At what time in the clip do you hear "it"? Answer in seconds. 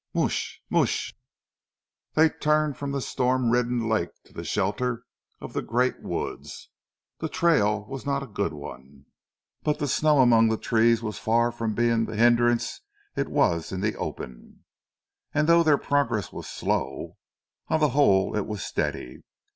13.15-13.27, 18.35-18.47